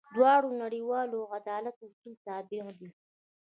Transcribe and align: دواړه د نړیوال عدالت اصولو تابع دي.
دواړه 0.15 0.47
د 0.53 0.57
نړیوال 0.63 1.09
عدالت 1.37 1.75
اصولو 1.85 2.21
تابع 2.25 2.65
دي. 2.79 2.89